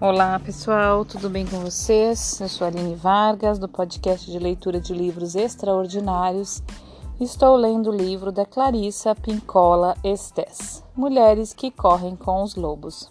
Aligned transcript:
Olá 0.00 0.38
pessoal, 0.38 1.04
tudo 1.04 1.28
bem 1.28 1.44
com 1.44 1.58
vocês? 1.58 2.40
Eu 2.40 2.48
sou 2.48 2.68
Aline 2.68 2.94
Vargas, 2.94 3.58
do 3.58 3.68
podcast 3.68 4.30
de 4.30 4.38
leitura 4.38 4.80
de 4.80 4.94
livros 4.94 5.34
extraordinários. 5.34 6.62
Estou 7.20 7.56
lendo 7.56 7.90
o 7.90 7.96
livro 7.96 8.30
da 8.30 8.46
Clarissa 8.46 9.12
Pincola 9.16 9.96
Estes, 10.04 10.84
Mulheres 10.94 11.52
que 11.52 11.72
Correm 11.72 12.14
com 12.14 12.44
os 12.44 12.54
Lobos. 12.54 13.10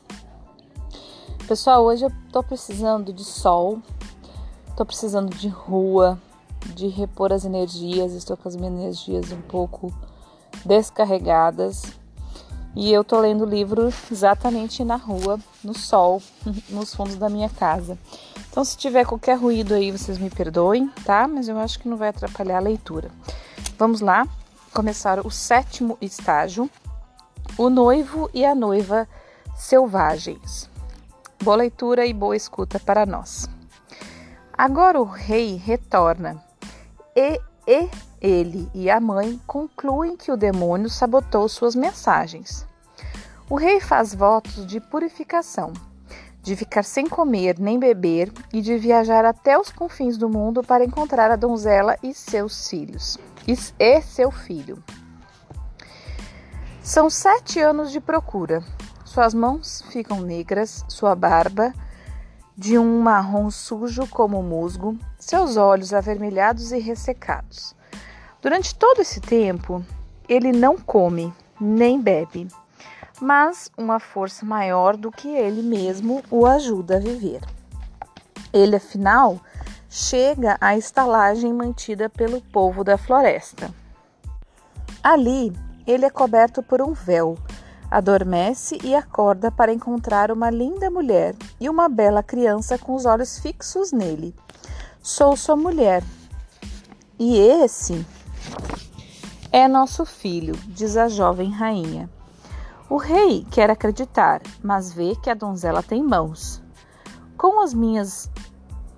Pessoal, 1.46 1.84
hoje 1.84 2.06
eu 2.06 2.12
estou 2.26 2.42
precisando 2.42 3.12
de 3.12 3.26
sol, 3.26 3.82
estou 4.70 4.86
precisando 4.86 5.36
de 5.36 5.50
rua, 5.50 6.18
de 6.74 6.88
repor 6.88 7.34
as 7.34 7.44
energias, 7.44 8.14
estou 8.14 8.38
com 8.38 8.48
as 8.48 8.56
minhas 8.56 8.74
energias 8.74 9.34
um 9.34 9.42
pouco 9.42 9.94
descarregadas 10.66 11.84
e 12.80 12.94
eu 12.94 13.04
tô 13.04 13.20
lendo 13.20 13.44
o 13.44 13.50
livro 13.50 13.92
exatamente 14.12 14.84
na 14.84 14.98
rua, 14.98 15.40
no 15.64 15.76
sol, 15.76 16.22
nos 16.70 16.94
fundos 16.94 17.16
da 17.16 17.28
minha 17.28 17.50
casa. 17.50 17.98
Então, 18.52 18.64
se 18.64 18.78
tiver 18.78 19.04
qualquer 19.04 19.36
ruído 19.36 19.74
aí, 19.74 19.92
vocês 19.92 20.20
me 20.20 20.30
perdoem, 20.30 20.88
tá? 21.04 21.28
Mas 21.28 21.50
eu 21.50 21.58
acho 21.58 21.80
que 21.80 21.90
não 21.90 21.98
vai 21.98 22.10
atrapalhar 22.10 22.58
a 22.58 22.62
leitura. 22.62 23.10
Vamos 23.80 24.00
lá, 24.00 24.28
começar 24.72 25.26
o 25.26 25.32
sétimo 25.32 25.98
estágio: 26.00 26.70
O 27.58 27.68
noivo 27.68 28.30
e 28.32 28.46
a 28.46 28.54
noiva 28.54 29.10
selvagens. 29.56 30.70
Boa 31.44 31.58
leitura 31.58 32.06
e 32.06 32.14
boa 32.14 32.36
escuta 32.36 32.80
para 32.80 33.08
nós. 33.08 33.50
Agora 34.56 35.02
o 35.02 35.04
rei 35.04 35.56
retorna 35.56 36.44
e, 37.16 37.42
e 37.66 37.90
ele 38.22 38.70
e 38.72 38.88
a 38.88 39.00
mãe 39.00 39.42
concluem 39.48 40.16
que 40.16 40.32
o 40.32 40.38
demônio 40.38 40.92
sabotou 40.92 41.50
suas 41.50 41.74
mensagens. 41.74 42.67
O 43.50 43.56
rei 43.56 43.80
faz 43.80 44.14
votos 44.14 44.66
de 44.66 44.82
purificação, 44.82 45.72
de 46.42 46.54
ficar 46.54 46.84
sem 46.84 47.08
comer 47.08 47.58
nem 47.58 47.80
beber 47.80 48.30
e 48.52 48.62
de 48.62 48.78
viajar 48.78 49.24
até 49.24 49.58
os 49.58 49.72
confins 49.72 50.18
do 50.18 50.28
mundo 50.28 50.62
para 50.62 50.84
encontrar 50.84 51.32
a 51.32 51.38
donzela 51.38 51.96
e 52.04 52.14
seus 52.14 52.68
filhos 52.68 53.18
e 53.48 54.02
seu 54.02 54.32
filho. 54.32 54.84
São 56.82 57.10
sete 57.10 57.62
anos 57.62 57.90
de 57.90 58.02
procura. 58.02 58.62
Suas 59.06 59.34
mãos 59.34 59.82
ficam 59.92 60.20
negras, 60.20 60.84
sua 60.90 61.16
barba 61.16 61.74
de 62.58 62.78
um 62.78 63.00
marrom 63.00 63.50
sujo 63.50 64.08
como 64.08 64.44
musgo, 64.44 64.98
seus 65.18 65.56
olhos 65.56 65.94
avermelhados 65.94 66.74
e 66.74 66.80
ressecados. 66.80 67.74
Durante 68.42 68.76
todo 68.76 69.00
esse 69.00 69.22
tempo, 69.22 69.86
ele 70.28 70.52
não 70.52 70.76
come 70.76 71.34
nem 71.62 72.02
bebe, 72.02 72.48
mas 73.22 73.72
uma 73.78 74.00
força 74.00 74.46
maior 74.46 74.96
do 74.96 75.12
que 75.12 75.28
ele 75.28 75.62
mesmo 75.62 76.24
o 76.30 76.46
ajuda 76.46 76.98
a 76.98 77.00
viver. 77.00 77.42
Ele, 78.54 78.76
afinal, 78.76 79.40
chega 79.90 80.58
à 80.62 80.78
estalagem 80.78 81.54
mantida 81.54 82.10
pelo 82.10 82.42
povo 82.42 82.84
da 82.84 82.98
floresta. 82.98 83.74
Ali, 85.04 85.54
ele 85.86 86.06
é 86.06 86.10
coberto 86.10 86.62
por 86.62 86.82
um 86.82 86.94
véu, 86.94 87.38
adormece 87.90 88.78
e 88.84 88.94
acorda 88.94 89.52
para 89.52 89.74
encontrar 89.74 90.32
uma 90.32 90.50
linda 90.50 90.90
mulher 90.90 91.36
e 91.60 91.70
uma 91.70 91.88
bela 91.88 92.22
criança 92.22 92.78
com 92.78 92.94
os 92.94 93.06
olhos 93.06 93.40
fixos 93.40 93.92
nele. 93.92 94.36
Sou 95.02 95.36
sua 95.36 95.56
mulher. 95.56 96.04
E 97.18 97.38
esse 97.38 98.06
é 99.52 99.68
nosso 99.68 100.06
filho, 100.06 100.56
diz 100.68 100.98
a 100.98 101.08
jovem 101.08 101.50
rainha. 101.50 102.10
O 102.90 102.96
rei 102.96 103.46
quer 103.52 103.70
acreditar, 103.70 104.42
mas 104.64 104.94
vê 104.94 105.14
que 105.16 105.30
a 105.30 105.34
donzela 105.34 105.84
tem 105.84 106.02
mãos. 106.02 106.64
Com 107.38 107.62
as 107.62 107.74
minhas 107.74 108.32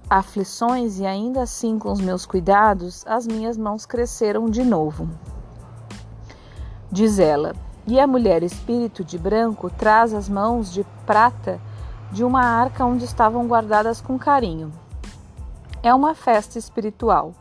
aflições 0.07 0.99
e 0.99 1.07
ainda 1.07 1.41
assim 1.41 1.79
com 1.79 1.91
os 1.91 1.99
meus 1.99 2.23
cuidados, 2.23 3.03
as 3.07 3.25
minhas 3.25 3.57
mãos 3.57 3.87
cresceram 3.87 4.47
de 4.47 4.63
novo. 4.63 5.09
Diz 6.91 7.17
ela, 7.17 7.55
e 7.87 7.99
a 7.99 8.05
mulher 8.05 8.43
espírito 8.43 9.03
de 9.03 9.17
branco 9.17 9.71
traz 9.71 10.13
as 10.13 10.29
mãos 10.29 10.71
de 10.71 10.85
prata 11.07 11.59
de 12.11 12.23
uma 12.23 12.41
arca 12.41 12.85
onde 12.85 13.05
estavam 13.05 13.47
guardadas 13.47 13.99
com 13.99 14.19
carinho. 14.19 14.71
É 15.81 15.91
uma 15.93 16.13
festa 16.13 16.59
espiritual. 16.59 17.33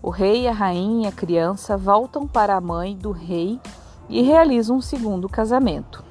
O 0.00 0.10
rei, 0.10 0.46
a 0.46 0.52
rainha 0.52 1.06
e 1.06 1.08
a 1.08 1.12
criança 1.12 1.76
voltam 1.76 2.26
para 2.26 2.54
a 2.54 2.60
mãe 2.60 2.96
do 2.96 3.10
rei 3.10 3.60
e 4.08 4.22
realizam 4.22 4.76
um 4.76 4.80
segundo 4.80 5.28
casamento. 5.28 6.04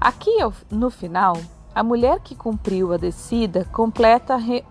Aqui 0.00 0.38
no 0.70 0.90
final, 0.90 1.36
a 1.74 1.82
mulher 1.82 2.20
que 2.20 2.34
cumpriu 2.34 2.92
a 2.92 2.96
descida 2.96 3.64
completa 3.66 4.36
re... 4.36 4.64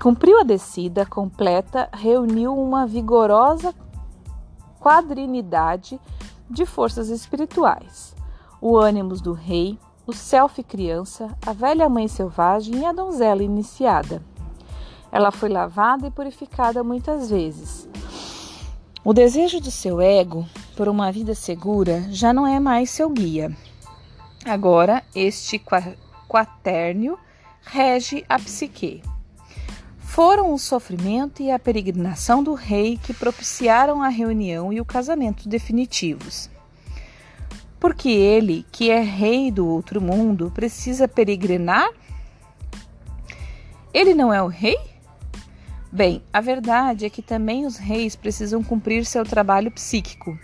cumpriu 0.00 0.40
a 0.40 0.44
descida 0.44 1.04
completa, 1.04 1.88
reuniu 1.92 2.56
uma 2.56 2.86
vigorosa 2.86 3.74
quadrinidade 4.80 6.00
de 6.48 6.64
forças 6.64 7.08
espirituais. 7.08 8.14
O 8.60 8.76
ânimos 8.76 9.20
do 9.20 9.32
rei, 9.32 9.78
o 10.06 10.12
self 10.12 10.62
criança, 10.62 11.36
a 11.46 11.52
velha 11.52 11.88
mãe 11.88 12.08
selvagem 12.08 12.78
e 12.78 12.86
a 12.86 12.92
donzela 12.92 13.42
iniciada. 13.42 14.22
Ela 15.12 15.30
foi 15.30 15.48
lavada 15.48 16.06
e 16.06 16.10
purificada 16.10 16.82
muitas 16.82 17.30
vezes. 17.30 17.88
O 19.04 19.12
desejo 19.12 19.60
do 19.60 19.70
seu 19.70 20.00
ego 20.00 20.46
por 20.76 20.88
uma 20.88 21.10
vida 21.12 21.34
segura 21.34 22.04
já 22.10 22.32
não 22.32 22.46
é 22.46 22.58
mais 22.58 22.90
seu 22.90 23.08
guia. 23.08 23.56
Agora, 24.44 25.02
este 25.14 25.62
quaternio 26.28 27.18
rege 27.62 28.24
a 28.28 28.38
psique. 28.38 29.02
Foram 29.98 30.52
o 30.52 30.58
sofrimento 30.58 31.42
e 31.42 31.50
a 31.50 31.58
peregrinação 31.58 32.42
do 32.42 32.54
rei 32.54 32.98
que 33.00 33.14
propiciaram 33.14 34.02
a 34.02 34.08
reunião 34.08 34.72
e 34.72 34.80
o 34.80 34.84
casamento 34.84 35.48
definitivos. 35.48 36.50
Porque 37.78 38.08
ele, 38.08 38.66
que 38.72 38.90
é 38.90 39.00
rei 39.00 39.50
do 39.52 39.66
outro 39.66 40.00
mundo, 40.00 40.50
precisa 40.52 41.06
peregrinar? 41.06 41.88
Ele 43.94 44.14
não 44.14 44.32
é 44.32 44.42
o 44.42 44.48
rei? 44.48 44.78
Bem, 45.90 46.22
a 46.30 46.40
verdade 46.42 47.06
é 47.06 47.10
que 47.10 47.22
também 47.22 47.64
os 47.64 47.78
reis 47.78 48.14
precisam 48.14 48.62
cumprir 48.62 49.06
seu 49.06 49.24
trabalho 49.24 49.70
psíquico, 49.70 50.38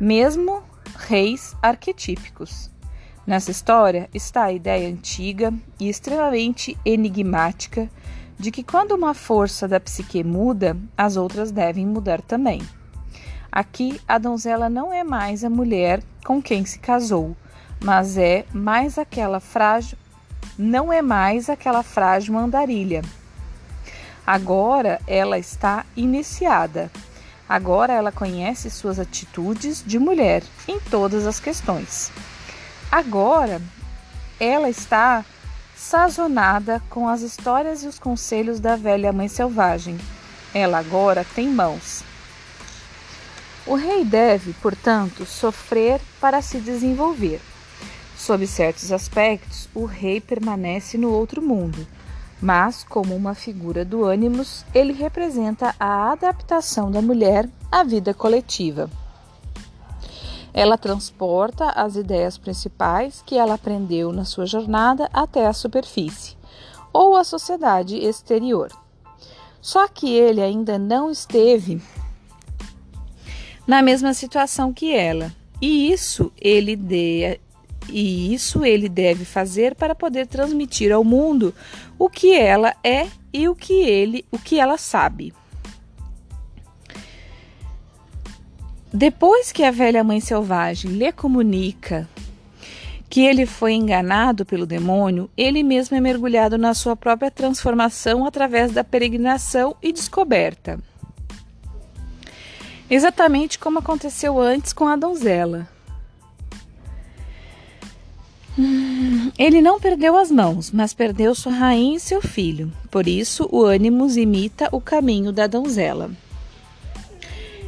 mesmo 0.00 0.62
reis 0.96 1.54
arquetípicos. 1.62 2.70
Nessa 3.26 3.50
história 3.50 4.08
está 4.14 4.44
a 4.44 4.52
ideia 4.52 4.88
antiga 4.88 5.52
e 5.78 5.90
extremamente 5.90 6.74
enigmática 6.86 7.90
de 8.38 8.50
que 8.50 8.62
quando 8.62 8.92
uma 8.92 9.12
força 9.12 9.68
da 9.68 9.78
psique 9.78 10.24
muda, 10.24 10.74
as 10.96 11.18
outras 11.18 11.50
devem 11.50 11.84
mudar 11.84 12.22
também. 12.22 12.62
Aqui, 13.52 14.00
a 14.08 14.16
donzela 14.16 14.70
não 14.70 14.90
é 14.90 15.04
mais 15.04 15.44
a 15.44 15.50
mulher 15.50 16.02
com 16.24 16.40
quem 16.40 16.64
se 16.64 16.78
casou, 16.78 17.36
mas 17.84 18.16
é 18.16 18.46
mais 18.54 18.96
aquela 18.96 19.38
frágil, 19.38 19.98
não 20.58 20.90
é 20.90 21.02
mais 21.02 21.50
aquela 21.50 21.82
frágil 21.82 22.38
andarilha 22.38 23.02
Agora 24.30 25.00
ela 25.06 25.38
está 25.38 25.86
iniciada. 25.96 26.90
Agora 27.48 27.94
ela 27.94 28.12
conhece 28.12 28.68
suas 28.68 28.98
atitudes 28.98 29.82
de 29.82 29.98
mulher 29.98 30.42
em 30.68 30.78
todas 30.78 31.26
as 31.26 31.40
questões. 31.40 32.12
Agora 32.92 33.58
ela 34.38 34.68
está 34.68 35.24
sazonada 35.74 36.82
com 36.90 37.08
as 37.08 37.22
histórias 37.22 37.82
e 37.82 37.86
os 37.86 37.98
conselhos 37.98 38.60
da 38.60 38.76
velha 38.76 39.14
mãe 39.14 39.28
selvagem. 39.28 39.96
Ela 40.52 40.76
agora 40.76 41.24
tem 41.34 41.48
mãos. 41.48 42.04
O 43.64 43.76
rei 43.76 44.04
deve, 44.04 44.52
portanto, 44.60 45.24
sofrer 45.24 46.02
para 46.20 46.42
se 46.42 46.60
desenvolver. 46.60 47.40
Sob 48.14 48.46
certos 48.46 48.92
aspectos, 48.92 49.70
o 49.74 49.86
rei 49.86 50.20
permanece 50.20 50.98
no 50.98 51.10
outro 51.10 51.40
mundo 51.40 51.86
mas, 52.40 52.84
como 52.84 53.16
uma 53.16 53.34
figura 53.34 53.84
do 53.84 54.04
ânimos, 54.04 54.64
ele 54.74 54.92
representa 54.92 55.74
a 55.78 56.12
adaptação 56.12 56.90
da 56.90 57.02
mulher 57.02 57.48
à 57.70 57.82
vida 57.82 58.14
coletiva. 58.14 58.88
Ela 60.54 60.78
transporta 60.78 61.70
as 61.70 61.96
ideias 61.96 62.38
principais 62.38 63.22
que 63.24 63.36
ela 63.36 63.54
aprendeu 63.54 64.12
na 64.12 64.24
sua 64.24 64.46
jornada 64.46 65.08
até 65.12 65.46
a 65.46 65.52
superfície, 65.52 66.36
ou 66.92 67.16
a 67.16 67.24
sociedade 67.24 67.96
exterior. 67.96 68.70
Só 69.60 69.86
que 69.88 70.12
ele 70.12 70.40
ainda 70.40 70.78
não 70.78 71.10
esteve 71.10 71.82
na 73.66 73.82
mesma 73.82 74.14
situação 74.14 74.72
que 74.72 74.94
ela, 74.94 75.34
e 75.60 75.92
isso 75.92 76.32
ele 76.40 76.74
de, 76.74 77.38
e 77.88 78.32
isso 78.34 78.64
ele 78.64 78.88
deve 78.88 79.24
fazer 79.24 79.74
para 79.74 79.94
poder 79.94 80.26
transmitir 80.26 80.92
ao 80.92 81.04
mundo 81.04 81.54
o 81.98 82.08
que 82.08 82.34
ela 82.34 82.74
é 82.84 83.06
e 83.32 83.48
o 83.48 83.54
que 83.54 83.74
ele, 83.74 84.24
o 84.30 84.38
que 84.38 84.58
ela 84.58 84.76
sabe. 84.76 85.32
Depois 88.92 89.52
que 89.52 89.64
a 89.64 89.70
velha 89.70 90.02
mãe 90.02 90.20
selvagem 90.20 90.92
lhe 90.92 91.12
comunica 91.12 92.08
que 93.08 93.20
ele 93.20 93.46
foi 93.46 93.72
enganado 93.72 94.44
pelo 94.44 94.66
demônio, 94.66 95.30
ele 95.36 95.62
mesmo 95.62 95.96
é 95.96 96.00
mergulhado 96.00 96.58
na 96.58 96.74
sua 96.74 96.94
própria 96.94 97.30
transformação 97.30 98.26
através 98.26 98.72
da 98.72 98.84
peregrinação 98.84 99.76
e 99.82 99.92
descoberta. 99.92 100.78
Exatamente 102.90 103.58
como 103.58 103.78
aconteceu 103.78 104.38
antes 104.38 104.72
com 104.72 104.86
a 104.86 104.96
donzela. 104.96 105.68
Ele 109.38 109.60
não 109.60 109.78
perdeu 109.78 110.16
as 110.16 110.30
mãos, 110.30 110.70
mas 110.70 110.92
perdeu 110.92 111.34
sua 111.34 111.52
rainha 111.52 111.96
e 111.96 112.00
seu 112.00 112.20
filho. 112.20 112.72
Por 112.90 113.06
isso, 113.06 113.48
o 113.52 113.62
ânimos 113.62 114.16
imita 114.16 114.68
o 114.72 114.80
caminho 114.80 115.32
da 115.32 115.46
donzela. 115.46 116.10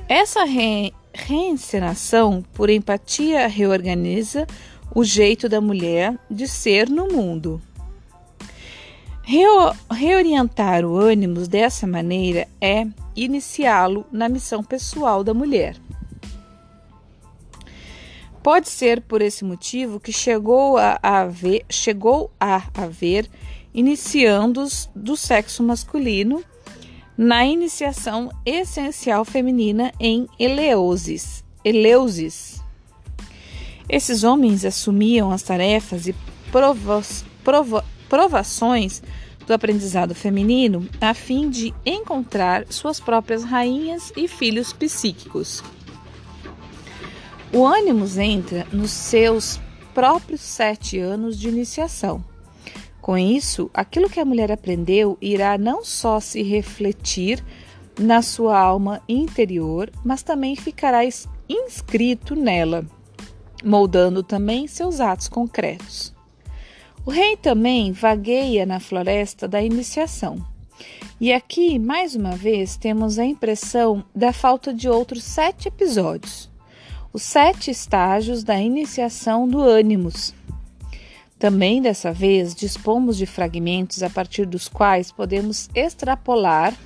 Essa 0.08 0.44
re 0.44 0.92
reencenação 1.12 2.44
por 2.54 2.70
empatia 2.70 3.46
reorganiza 3.46 4.46
o 4.94 5.04
jeito 5.04 5.48
da 5.48 5.60
mulher 5.60 6.16
de 6.30 6.48
ser 6.48 6.88
no 6.88 7.08
mundo. 7.08 7.60
Reo 9.22 9.72
reorientar 9.90 10.84
o 10.84 10.96
ânimos 10.96 11.46
dessa 11.46 11.86
maneira 11.86 12.48
é 12.60 12.86
iniciá-lo 13.14 14.04
na 14.10 14.28
missão 14.28 14.64
pessoal 14.64 15.22
da 15.22 15.32
mulher. 15.32 15.76
Pode 18.42 18.68
ser 18.68 19.02
por 19.02 19.20
esse 19.20 19.44
motivo 19.44 20.00
que 20.00 20.12
chegou 20.12 20.78
a 20.78 20.98
haver, 21.02 21.64
chegou 21.68 22.30
a 22.40 22.62
haver 22.74 23.28
iniciandos 23.74 24.88
do 24.94 25.16
sexo 25.16 25.62
masculino 25.62 26.42
na 27.16 27.44
iniciação 27.44 28.30
essencial 28.46 29.26
feminina 29.26 29.92
em 30.00 30.26
Eleusis. 30.38 31.44
Eleusis. 31.62 32.62
Esses 33.86 34.24
homens 34.24 34.64
assumiam 34.64 35.30
as 35.30 35.42
tarefas 35.42 36.06
e 36.06 36.14
provo, 36.50 37.84
provações 38.08 39.02
do 39.46 39.52
aprendizado 39.52 40.14
feminino 40.14 40.88
a 40.98 41.12
fim 41.12 41.50
de 41.50 41.74
encontrar 41.84 42.64
suas 42.70 42.98
próprias 42.98 43.44
rainhas 43.44 44.12
e 44.16 44.26
filhos 44.26 44.72
psíquicos. 44.72 45.62
O 47.52 47.66
ânimos 47.66 48.16
entra 48.16 48.66
nos 48.72 48.90
seus 48.90 49.60
próprios 49.92 50.40
sete 50.40 50.98
anos 50.98 51.38
de 51.38 51.48
iniciação 51.48 52.24
com 53.00 53.16
isso, 53.16 53.70
aquilo 53.72 54.10
que 54.10 54.20
a 54.20 54.24
mulher 54.24 54.52
aprendeu 54.52 55.16
irá 55.20 55.56
não 55.56 55.84
só 55.84 56.20
se 56.20 56.42
refletir 56.42 57.42
na 57.98 58.22
sua 58.22 58.58
alma 58.58 59.02
interior, 59.08 59.90
mas 60.04 60.22
também 60.22 60.54
ficará 60.54 61.00
inscrito 61.48 62.36
nela, 62.36 62.84
moldando 63.64 64.22
também 64.22 64.66
seus 64.66 65.00
atos 65.00 65.28
concretos. 65.28 66.14
O 67.04 67.10
rei 67.10 67.36
também 67.36 67.92
vagueia 67.92 68.66
na 68.66 68.78
floresta 68.78 69.48
da 69.48 69.62
iniciação. 69.62 70.36
E 71.18 71.32
aqui, 71.32 71.78
mais 71.78 72.14
uma 72.14 72.32
vez, 72.32 72.76
temos 72.76 73.18
a 73.18 73.24
impressão 73.24 74.04
da 74.14 74.32
falta 74.32 74.72
de 74.72 74.88
outros 74.88 75.24
sete 75.24 75.68
episódios. 75.68 76.49
Os 77.12 77.22
sete 77.22 77.72
estágios 77.72 78.44
da 78.44 78.60
iniciação 78.60 79.48
do 79.48 79.60
ânimos, 79.60 80.32
também 81.40 81.82
dessa 81.82 82.12
vez 82.12 82.54
dispomos 82.54 83.16
de 83.16 83.26
fragmentos 83.26 84.02
a 84.02 84.08
partir 84.08 84.46
dos 84.46 84.68
quais 84.68 85.10
podemos 85.10 85.68
extrapolar 85.74 86.76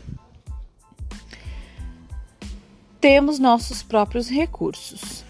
temos 3.05 3.38
nossos 3.38 3.82
próprios 3.82 4.31
recursos. 4.31 5.23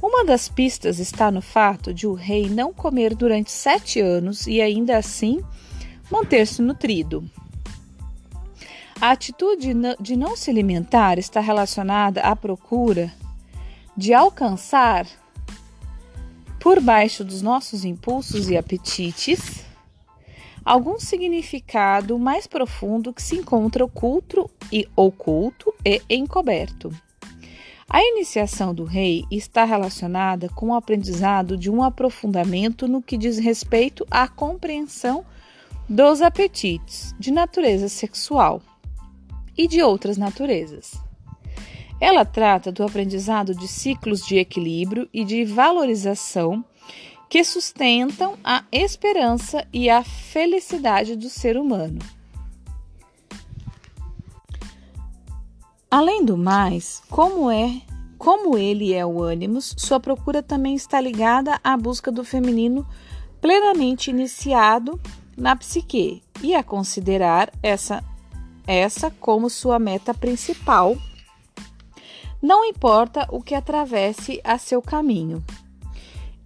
Uma 0.00 0.24
das 0.24 0.48
pistas 0.48 1.00
está 1.00 1.28
no 1.32 1.42
fato 1.42 1.92
de 1.92 2.06
o 2.06 2.14
rei 2.14 2.48
não 2.48 2.72
comer 2.72 3.16
durante 3.16 3.50
sete 3.50 3.98
anos 3.98 4.46
e 4.46 4.60
ainda 4.60 4.96
assim 4.96 5.42
manter-se 6.08 6.62
nutrido. 6.62 7.28
A 9.00 9.10
atitude 9.10 9.72
de 9.98 10.14
não 10.14 10.36
se 10.36 10.48
alimentar 10.48 11.18
está 11.18 11.40
relacionada 11.40 12.20
à 12.20 12.36
procura 12.36 13.12
de 13.96 14.12
alcançar 14.12 15.06
por 16.58 16.80
baixo 16.80 17.22
dos 17.22 17.42
nossos 17.42 17.84
impulsos 17.84 18.48
e 18.48 18.56
apetites, 18.56 19.64
algum 20.64 20.98
significado 20.98 22.18
mais 22.18 22.46
profundo 22.46 23.12
que 23.12 23.22
se 23.22 23.36
encontra 23.36 23.84
oculto 23.84 24.50
e 24.72 24.88
oculto 24.96 25.74
e 25.84 26.00
encoberto. 26.08 26.90
A 27.88 28.02
iniciação 28.02 28.74
do 28.74 28.84
rei 28.84 29.24
está 29.30 29.64
relacionada 29.64 30.48
com 30.48 30.70
o 30.70 30.74
aprendizado 30.74 31.56
de 31.56 31.70
um 31.70 31.82
aprofundamento 31.82 32.88
no 32.88 33.02
que 33.02 33.18
diz 33.18 33.38
respeito 33.38 34.06
à 34.10 34.26
compreensão 34.26 35.24
dos 35.86 36.22
apetites 36.22 37.14
de 37.18 37.30
natureza 37.30 37.90
sexual 37.90 38.62
e 39.56 39.68
de 39.68 39.82
outras 39.82 40.16
naturezas. 40.16 41.03
Ela 42.00 42.24
trata 42.24 42.72
do 42.72 42.82
aprendizado 42.82 43.54
de 43.54 43.68
ciclos 43.68 44.26
de 44.26 44.36
equilíbrio 44.36 45.08
e 45.12 45.24
de 45.24 45.44
valorização 45.44 46.64
que 47.28 47.42
sustentam 47.42 48.34
a 48.44 48.64
esperança 48.70 49.66
e 49.72 49.88
a 49.88 50.04
felicidade 50.04 51.16
do 51.16 51.28
ser 51.28 51.56
humano. 51.56 51.98
Além 55.90 56.24
do 56.24 56.36
mais, 56.36 57.02
como 57.08 57.50
é, 57.50 57.80
como 58.18 58.58
ele 58.58 58.92
é 58.92 59.06
o 59.06 59.22
ânimos, 59.22 59.74
sua 59.78 60.00
procura 60.00 60.42
também 60.42 60.74
está 60.74 61.00
ligada 61.00 61.60
à 61.62 61.76
busca 61.76 62.10
do 62.10 62.24
feminino 62.24 62.86
plenamente 63.40 64.10
iniciado 64.10 65.00
na 65.36 65.54
psique 65.54 66.22
e 66.42 66.54
a 66.54 66.62
considerar 66.62 67.52
essa 67.62 68.02
essa 68.66 69.10
como 69.10 69.50
sua 69.50 69.78
meta 69.78 70.14
principal 70.14 70.96
não 72.44 72.62
importa 72.62 73.26
o 73.30 73.42
que 73.42 73.54
atravesse 73.54 74.38
a 74.44 74.58
seu 74.58 74.82
caminho. 74.82 75.42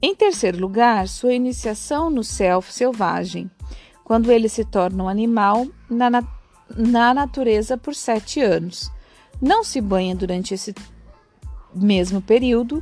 Em 0.01 0.15
terceiro 0.15 0.57
lugar, 0.57 1.09
sua 1.09 1.35
iniciação 1.35 2.09
no 2.09 2.23
self 2.23 2.73
selvagem, 2.73 3.51
quando 4.05 4.31
ele 4.31 4.49
se 4.49 4.65
torna 4.65 5.03
um 5.03 5.09
animal 5.09 5.67
na, 5.91 6.09
na, 6.09 6.23
na 6.71 7.13
natureza 7.13 7.77
por 7.77 7.97
sete 7.97 8.41
anos. 8.41 8.93
Não 9.43 9.65
se 9.65 9.81
banha 9.81 10.15
durante 10.15 10.55
esse 10.55 10.73
mesmo 11.75 12.23
período, 12.23 12.81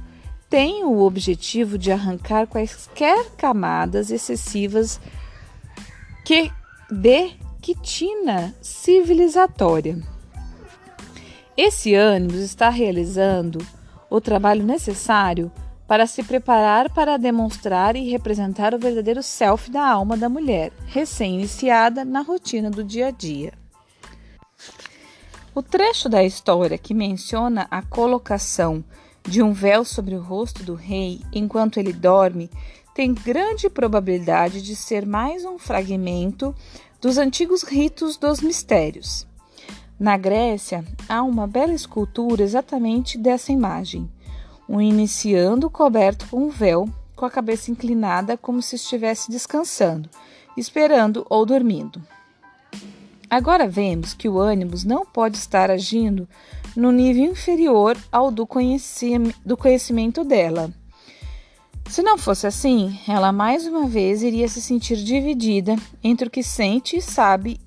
tem 0.51 0.85
o 0.85 1.01
objetivo 1.01 1.79
de 1.79 1.91
arrancar 1.91 2.47
quaisquer 2.47 3.31
camadas 3.31 4.11
excessivas 4.11 5.01
que 6.23 6.53
de 6.91 7.31
quitina 7.63 8.55
civilizatória. 8.61 10.16
Esse 11.57 11.95
ânimo 11.95 12.39
está 12.39 12.69
realizando 12.69 13.67
o 14.11 14.21
trabalho 14.21 14.63
necessário 14.63 15.51
para 15.89 16.07
se 16.07 16.23
preparar 16.23 16.93
para 16.93 17.17
demonstrar 17.17 17.97
e 17.97 18.11
representar 18.11 18.75
o 18.75 18.79
verdadeiro 18.79 19.23
self 19.23 19.71
da 19.71 19.89
alma 19.89 20.19
da 20.19 20.29
mulher, 20.29 20.71
recém-iniciada 20.87 22.05
na 22.05 22.21
rotina 22.21 22.71
do 22.71 22.85
dia 22.85 23.07
a 23.07 23.11
dia. 23.11 23.55
O 25.55 25.63
trecho 25.63 26.11
da 26.11 26.23
história 26.23 26.77
que 26.77 26.93
menciona 26.93 27.67
a 27.71 27.81
colocação 27.81 28.85
de 29.23 29.43
um 29.43 29.55
véu 29.55 29.83
sobre 29.83 30.15
o 30.15 30.21
rosto 30.21 30.63
do 30.63 30.75
rei 30.75 31.23
enquanto 31.33 31.79
ele 31.79 31.93
dorme 31.95 32.51
tem 32.95 33.15
grande 33.15 33.71
probabilidade 33.71 34.61
de 34.61 34.77
ser 34.77 35.07
mais 35.07 35.43
um 35.47 35.59
fragmento 35.59 36.55
dos 37.01 37.17
antigos 37.17 37.63
ritos 37.63 38.19
dos 38.19 38.43
mistérios. 38.43 39.27
Na 39.99 40.19
Grécia, 40.19 40.85
há 41.09 41.23
uma 41.23 41.47
bela 41.47 41.73
escultura 41.73 42.43
exatamente 42.43 43.17
dessa 43.17 43.51
imagem. 43.51 44.11
Um 44.69 44.79
iniciando 44.81 45.71
coberto 45.71 46.27
com 46.29 46.45
um 46.45 46.51
véu, 46.51 46.87
com 47.15 47.25
a 47.25 47.31
cabeça 47.31 47.71
inclinada 47.71 48.37
como 48.37 48.61
se 48.61 48.77
estivesse 48.77 49.31
descansando, 49.31 50.11
esperando 50.55 51.27
ou 51.31 51.47
dormindo. 51.47 52.03
Agora 53.31 53.67
vemos 53.67 54.13
que 54.13 54.29
o 54.29 54.39
ânimos 54.39 54.85
não 54.85 55.07
pode 55.07 55.39
estar 55.39 55.71
agindo 55.71 56.29
no 56.77 56.93
nível 56.93 57.25
inferior 57.25 57.97
ao 58.13 58.31
do, 58.31 58.47
do 59.45 59.57
conhecimento 59.57 60.23
dela. 60.23 60.71
Se 61.89 62.03
não 62.03 62.19
fosse 62.19 62.47
assim, 62.47 63.01
ela 63.09 63.33
mais 63.33 63.67
uma 63.67 63.87
vez 63.87 64.23
iria 64.23 64.47
se 64.47 64.61
sentir 64.61 64.97
dividida 64.97 65.75
entre 66.05 66.29
o 66.29 66.31
que 66.31 66.43
sente 66.43 66.99
e 66.99 67.03
sabe 67.03 67.59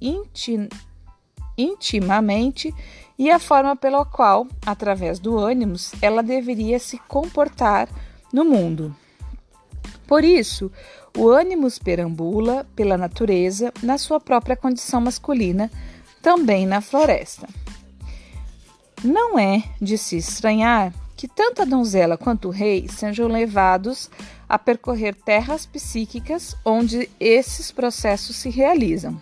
intimamente 1.62 2.74
e 3.18 3.30
a 3.30 3.38
forma 3.38 3.76
pela 3.76 4.06
qual, 4.06 4.48
através 4.66 5.20
do 5.20 5.38
ânimos, 5.38 5.92
ela 6.02 6.24
deveria 6.24 6.80
se 6.80 6.98
comportar 7.00 7.90
no 8.32 8.46
mundo. 8.46 8.96
Por 10.08 10.24
isso, 10.24 10.72
o 11.18 11.30
ânimos 11.30 11.78
perambula 11.78 12.66
pela 12.76 12.98
natureza 12.98 13.74
na 13.84 13.98
sua 13.98 14.20
própria 14.20 14.56
condição 14.56 15.02
masculina, 15.02 15.70
também 16.22 16.66
na 16.66 16.82
floresta. 16.82 17.48
Não 19.04 19.38
é 19.38 19.64
de 19.82 19.98
se 19.98 20.18
estranhar 20.18 20.94
que 21.16 21.28
tanto 21.28 21.62
a 21.62 21.66
donzela 21.66 22.18
quanto 22.18 22.48
o 22.48 22.52
rei 22.52 22.88
sejam 22.88 23.28
levados 23.28 24.10
a 24.48 24.58
percorrer 24.58 25.14
terras 25.14 25.66
psíquicas 25.66 26.56
onde 26.64 27.10
esses 27.20 27.72
processos 27.72 28.38
se 28.38 28.50
realizam. 28.50 29.22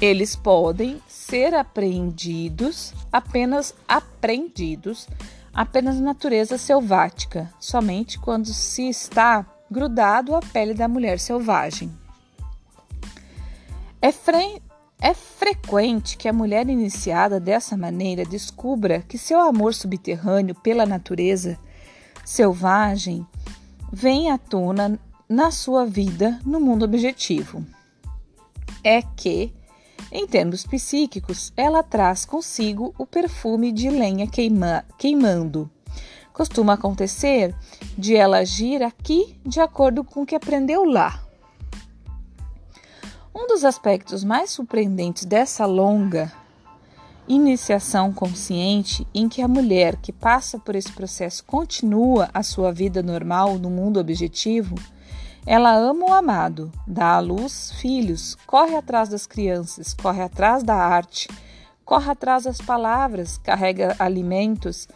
Eles 0.00 0.36
podem 0.36 1.00
ser 1.08 1.54
apreendidos, 1.54 2.92
apenas 3.10 3.74
aprendidos, 3.88 5.08
apenas 5.54 5.98
natureza 5.98 6.58
selvática, 6.58 7.50
somente 7.58 8.18
quando 8.18 8.46
se 8.46 8.88
está 8.88 9.46
grudado 9.70 10.34
à 10.34 10.40
pele 10.40 10.74
da 10.74 10.86
mulher 10.86 11.18
selvagem. 11.18 11.90
É, 14.00 14.12
fre 14.12 14.62
é 14.98 15.12
frequente 15.12 16.16
que 16.16 16.28
a 16.28 16.32
mulher 16.32 16.68
iniciada 16.68 17.38
dessa 17.38 17.76
maneira 17.76 18.24
descubra 18.24 19.02
que 19.02 19.18
seu 19.18 19.40
amor 19.40 19.74
subterrâneo 19.74 20.54
pela 20.54 20.86
natureza 20.86 21.58
selvagem 22.24 23.26
vem 23.92 24.30
à 24.30 24.38
tona 24.38 24.98
na 25.28 25.50
sua 25.50 25.84
vida 25.84 26.40
no 26.44 26.60
mundo 26.60 26.84
objetivo. 26.84 27.64
É 28.82 29.02
que, 29.02 29.52
em 30.10 30.26
termos 30.26 30.64
psíquicos, 30.64 31.52
ela 31.56 31.82
traz 31.82 32.24
consigo 32.24 32.94
o 32.98 33.06
perfume 33.06 33.72
de 33.72 33.90
lenha 33.90 34.26
queima, 34.26 34.84
queimando. 34.96 35.70
Costuma 36.32 36.74
acontecer 36.74 37.54
de 37.96 38.14
ela 38.14 38.38
agir 38.38 38.82
aqui 38.82 39.38
de 39.44 39.60
acordo 39.60 40.04
com 40.04 40.22
o 40.22 40.26
que 40.26 40.34
aprendeu 40.34 40.84
lá. 40.84 41.22
Um 43.34 43.46
dos 43.46 43.64
aspectos 43.64 44.22
mais 44.22 44.50
surpreendentes 44.50 45.24
dessa 45.24 45.66
longa 45.66 46.32
iniciação 47.28 48.12
consciente 48.12 49.06
em 49.14 49.28
que 49.28 49.42
a 49.42 49.48
mulher 49.48 49.96
que 49.96 50.12
passa 50.12 50.58
por 50.58 50.74
esse 50.74 50.92
processo 50.92 51.44
continua 51.44 52.30
a 52.32 52.42
sua 52.42 52.72
vida 52.72 53.02
normal 53.02 53.58
no 53.58 53.68
mundo 53.68 53.98
objetivo, 53.98 54.76
ela 55.46 55.72
ama 55.76 56.06
o 56.06 56.12
amado, 56.12 56.72
dá 56.84 57.14
à 57.14 57.20
luz 57.20 57.70
filhos, 57.80 58.36
corre 58.46 58.74
atrás 58.74 59.08
das 59.08 59.26
crianças, 59.26 59.94
corre 59.94 60.20
atrás 60.20 60.64
da 60.64 60.74
arte, 60.74 61.28
corre 61.84 62.10
atrás 62.10 62.44
das 62.44 62.60
palavras, 62.60 63.38
carrega 63.38 63.94
alimentos, 64.00 64.88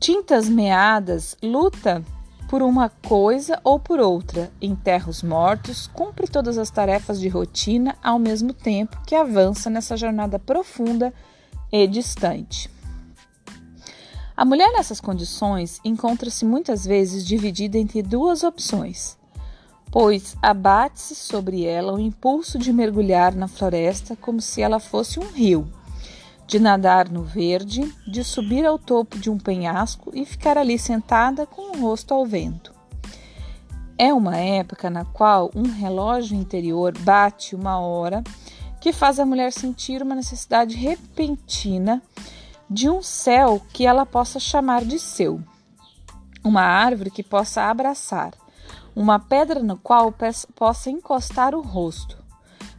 tintas 0.00 0.48
meadas, 0.48 1.36
luta 1.40 2.04
por 2.48 2.62
uma 2.62 2.88
coisa 2.88 3.60
ou 3.62 3.78
por 3.78 4.00
outra, 4.00 4.50
enterra 4.60 5.10
os 5.10 5.22
mortos, 5.22 5.86
cumpre 5.86 6.26
todas 6.26 6.58
as 6.58 6.70
tarefas 6.70 7.20
de 7.20 7.28
rotina 7.28 7.94
ao 8.02 8.18
mesmo 8.18 8.52
tempo 8.52 9.00
que 9.06 9.14
avança 9.14 9.70
nessa 9.70 9.96
jornada 9.96 10.38
profunda 10.38 11.14
e 11.70 11.86
distante. 11.86 12.70
A 14.34 14.44
mulher 14.44 14.72
nessas 14.72 15.00
condições 15.00 15.80
encontra-se 15.84 16.44
muitas 16.44 16.84
vezes 16.86 17.26
dividida 17.26 17.76
entre 17.76 18.02
duas 18.02 18.42
opções, 18.42 19.17
pois 19.90 20.36
abate-se 20.42 21.14
sobre 21.14 21.64
ela 21.64 21.94
o 21.94 22.00
impulso 22.00 22.58
de 22.58 22.72
mergulhar 22.72 23.34
na 23.34 23.48
floresta 23.48 24.16
como 24.16 24.40
se 24.40 24.62
ela 24.62 24.78
fosse 24.78 25.18
um 25.18 25.26
rio 25.26 25.70
de 26.46 26.58
nadar 26.58 27.10
no 27.10 27.22
verde, 27.22 27.94
de 28.06 28.24
subir 28.24 28.64
ao 28.64 28.78
topo 28.78 29.18
de 29.18 29.28
um 29.28 29.38
penhasco 29.38 30.10
e 30.14 30.24
ficar 30.24 30.56
ali 30.56 30.78
sentada 30.78 31.46
com 31.46 31.76
o 31.76 31.80
rosto 31.82 32.14
ao 32.14 32.24
vento. 32.24 32.72
É 33.98 34.14
uma 34.14 34.38
época 34.38 34.88
na 34.88 35.04
qual 35.04 35.50
um 35.54 35.64
relógio 35.64 36.34
interior 36.34 36.96
bate 37.00 37.54
uma 37.54 37.78
hora 37.80 38.24
que 38.80 38.94
faz 38.94 39.20
a 39.20 39.26
mulher 39.26 39.52
sentir 39.52 40.02
uma 40.02 40.14
necessidade 40.14 40.74
repentina 40.74 42.00
de 42.70 42.88
um 42.88 43.02
céu 43.02 43.60
que 43.72 43.84
ela 43.84 44.06
possa 44.06 44.40
chamar 44.40 44.84
de 44.84 44.98
seu, 44.98 45.42
uma 46.42 46.62
árvore 46.62 47.10
que 47.10 47.22
possa 47.22 47.62
abraçar, 47.64 48.32
uma 48.98 49.20
pedra 49.20 49.62
no 49.62 49.76
qual 49.76 50.12
possa 50.56 50.90
encostar 50.90 51.54
o 51.54 51.60
rosto. 51.60 52.18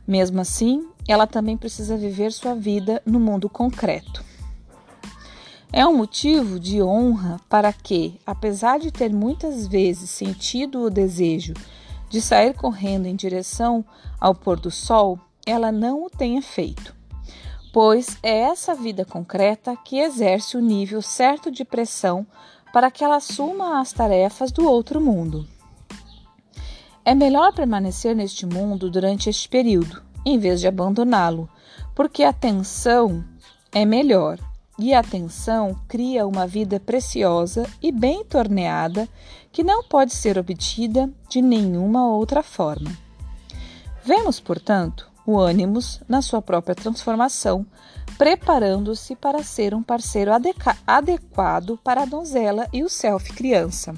Mesmo 0.05 0.41
assim, 0.41 0.85
ela 1.07 1.25
também 1.25 1.55
precisa 1.55 1.95
viver 1.95 2.33
sua 2.33 2.53
vida 2.53 3.01
no 3.05 3.21
mundo 3.21 3.47
concreto. 3.47 4.21
É 5.71 5.87
um 5.87 5.95
motivo 5.95 6.59
de 6.59 6.83
honra 6.83 7.39
para 7.47 7.71
que, 7.71 8.19
apesar 8.25 8.79
de 8.79 8.91
ter 8.91 9.13
muitas 9.13 9.65
vezes 9.65 10.09
sentido 10.09 10.81
o 10.81 10.89
desejo 10.89 11.53
de 12.09 12.21
sair 12.21 12.53
correndo 12.53 13.05
em 13.05 13.15
direção 13.15 13.85
ao 14.19 14.35
pôr 14.35 14.59
do 14.59 14.69
sol, 14.69 15.17
ela 15.45 15.71
não 15.71 16.03
o 16.03 16.09
tenha 16.09 16.41
feito, 16.41 16.93
pois 17.71 18.17
é 18.21 18.39
essa 18.39 18.75
vida 18.75 19.05
concreta 19.05 19.73
que 19.85 19.99
exerce 19.99 20.57
o 20.57 20.61
nível 20.61 21.01
certo 21.01 21.49
de 21.49 21.63
pressão 21.63 22.27
para 22.73 22.91
que 22.91 23.05
ela 23.05 23.15
assuma 23.15 23.79
as 23.79 23.93
tarefas 23.93 24.51
do 24.51 24.67
outro 24.67 24.99
mundo. 24.99 25.47
É 27.05 27.15
melhor 27.15 27.53
permanecer 27.53 28.15
neste 28.15 28.45
mundo 28.45 28.89
durante 28.89 29.29
este 29.29 29.47
período, 29.49 30.01
em 30.25 30.37
vez 30.37 30.59
de 30.59 30.67
abandoná-lo, 30.67 31.49
porque 31.95 32.23
a 32.23 32.33
tensão 32.33 33.23
é 33.71 33.85
melhor 33.85 34.37
e 34.77 34.93
a 34.93 34.99
atenção 34.99 35.75
cria 35.87 36.25
uma 36.25 36.47
vida 36.47 36.79
preciosa 36.79 37.67
e 37.81 37.91
bem 37.91 38.23
torneada 38.23 39.07
que 39.51 39.63
não 39.63 39.83
pode 39.83 40.13
ser 40.13 40.37
obtida 40.37 41.11
de 41.27 41.41
nenhuma 41.41 42.07
outra 42.07 42.41
forma. 42.41 42.91
Vemos, 44.03 44.39
portanto, 44.39 45.09
o 45.25 45.37
ânimos 45.37 46.01
na 46.07 46.21
sua 46.21 46.41
própria 46.41 46.73
transformação, 46.73 47.65
preparando-se 48.17 49.15
para 49.15 49.43
ser 49.43 49.75
um 49.75 49.83
parceiro 49.83 50.31
adequado 50.87 51.77
para 51.83 52.03
a 52.03 52.05
donzela 52.05 52.67
e 52.73 52.83
o 52.83 52.89
self 52.89 53.33
criança. 53.33 53.93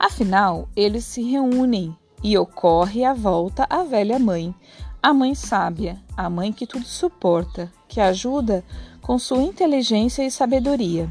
Afinal, 0.00 0.66
eles 0.74 1.04
se 1.04 1.22
reúnem 1.22 1.94
e 2.24 2.38
ocorre 2.38 3.04
a 3.04 3.12
volta 3.12 3.66
à 3.68 3.82
velha 3.82 4.18
mãe, 4.18 4.54
a 5.02 5.12
mãe 5.12 5.34
sábia, 5.34 6.00
a 6.16 6.30
mãe 6.30 6.54
que 6.54 6.66
tudo 6.66 6.86
suporta, 6.86 7.70
que 7.86 8.00
ajuda 8.00 8.64
com 9.02 9.18
sua 9.18 9.42
inteligência 9.42 10.24
e 10.24 10.30
sabedoria. 10.30 11.06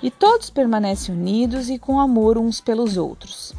E 0.00 0.12
todos 0.12 0.48
permanecem 0.48 1.12
unidos 1.12 1.68
e 1.68 1.76
com 1.76 1.98
amor 1.98 2.38
uns 2.38 2.60
pelos 2.60 2.96
outros. 2.96 3.52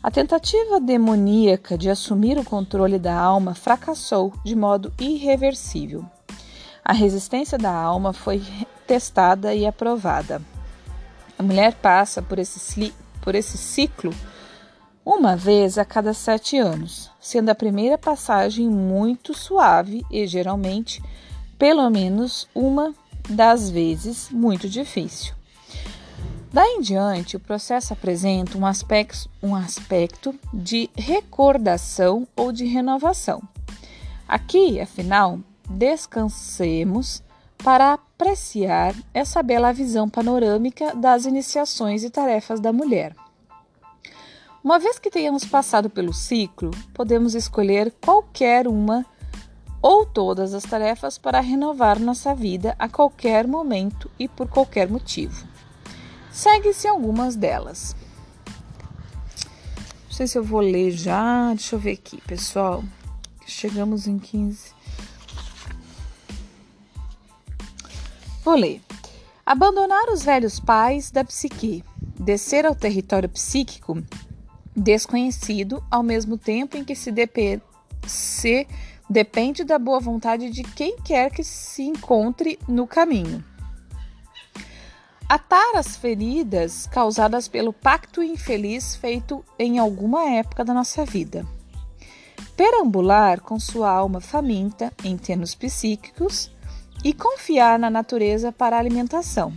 A 0.00 0.08
tentativa 0.08 0.78
demoníaca 0.78 1.76
de 1.76 1.90
assumir 1.90 2.38
o 2.38 2.44
controle 2.44 2.96
da 2.96 3.18
alma 3.18 3.56
fracassou 3.56 4.32
de 4.44 4.54
modo 4.54 4.92
irreversível. 5.00 6.04
A 6.84 6.92
resistência 6.92 7.58
da 7.58 7.74
alma 7.74 8.12
foi 8.12 8.40
testada 8.86 9.52
e 9.52 9.66
aprovada. 9.66 10.40
A 11.36 11.42
mulher 11.42 11.74
passa 11.74 12.22
por 12.22 12.38
esse, 12.38 12.92
por 13.20 13.34
esse 13.34 13.58
ciclo 13.58 14.12
uma 15.04 15.34
vez 15.34 15.78
a 15.78 15.84
cada 15.84 16.12
sete 16.12 16.58
anos, 16.58 17.10
sendo 17.20 17.48
a 17.48 17.54
primeira 17.54 17.96
passagem 17.96 18.68
muito 18.68 19.34
suave 19.34 20.04
e 20.10 20.26
geralmente, 20.26 21.02
pelo 21.58 21.88
menos 21.90 22.48
uma 22.54 22.94
das 23.28 23.70
vezes, 23.70 24.30
muito 24.30 24.68
difícil. 24.68 25.34
Daí 26.52 26.76
em 26.78 26.80
diante, 26.80 27.36
o 27.36 27.40
processo 27.40 27.92
apresenta 27.92 28.58
um 28.58 28.66
aspecto, 28.66 29.30
um 29.42 29.54
aspecto 29.54 30.34
de 30.52 30.90
recordação 30.96 32.26
ou 32.36 32.50
de 32.50 32.64
renovação. 32.64 33.40
Aqui, 34.26 34.80
afinal, 34.80 35.38
descansemos 35.68 37.22
para 37.58 37.98
apreciar 38.20 38.94
essa 39.14 39.42
bela 39.42 39.72
visão 39.72 40.06
panorâmica 40.06 40.94
das 40.94 41.24
iniciações 41.24 42.04
e 42.04 42.10
tarefas 42.10 42.60
da 42.60 42.70
mulher. 42.70 43.16
Uma 44.62 44.78
vez 44.78 44.98
que 44.98 45.10
tenhamos 45.10 45.46
passado 45.46 45.88
pelo 45.88 46.12
ciclo, 46.12 46.70
podemos 46.92 47.34
escolher 47.34 47.90
qualquer 47.98 48.68
uma 48.68 49.06
ou 49.80 50.04
todas 50.04 50.52
as 50.52 50.64
tarefas 50.64 51.16
para 51.16 51.40
renovar 51.40 51.98
nossa 51.98 52.34
vida 52.34 52.76
a 52.78 52.90
qualquer 52.90 53.48
momento 53.48 54.10
e 54.18 54.28
por 54.28 54.46
qualquer 54.48 54.90
motivo. 54.90 55.48
Segue-se 56.30 56.86
algumas 56.86 57.34
delas. 57.36 57.96
Não 60.04 60.12
sei 60.12 60.26
se 60.26 60.36
eu 60.36 60.44
vou 60.44 60.60
ler 60.60 60.90
já. 60.90 61.48
Deixa 61.54 61.74
eu 61.74 61.80
ver 61.80 61.92
aqui, 61.92 62.20
pessoal. 62.20 62.84
Chegamos 63.46 64.06
em 64.06 64.18
15. 64.18 64.79
Vou 68.42 68.54
ler. 68.54 68.80
Abandonar 69.44 70.08
os 70.08 70.22
velhos 70.22 70.58
pais 70.58 71.10
da 71.10 71.24
psique. 71.24 71.84
Descer 72.18 72.66
ao 72.66 72.74
território 72.74 73.28
psíquico 73.28 74.02
desconhecido, 74.74 75.82
ao 75.90 76.02
mesmo 76.02 76.38
tempo 76.38 76.76
em 76.76 76.84
que 76.84 76.94
se, 76.94 77.12
se 78.06 78.66
depende 79.08 79.64
da 79.64 79.78
boa 79.78 80.00
vontade 80.00 80.50
de 80.50 80.62
quem 80.62 80.96
quer 80.96 81.30
que 81.30 81.44
se 81.44 81.82
encontre 81.82 82.58
no 82.68 82.86
caminho. 82.86 83.44
Atar 85.28 85.76
as 85.76 85.96
feridas 85.96 86.86
causadas 86.86 87.46
pelo 87.46 87.72
pacto 87.72 88.22
infeliz 88.22 88.96
feito 88.96 89.44
em 89.58 89.78
alguma 89.78 90.28
época 90.30 90.64
da 90.64 90.74
nossa 90.74 91.04
vida. 91.04 91.46
Perambular 92.56 93.40
com 93.40 93.58
sua 93.58 93.90
alma 93.90 94.20
faminta 94.20 94.92
em 95.04 95.16
termos 95.16 95.54
psíquicos 95.54 96.50
e 97.02 97.12
confiar 97.12 97.78
na 97.78 97.90
natureza 97.90 98.52
para 98.52 98.76
a 98.76 98.78
alimentação. 98.78 99.52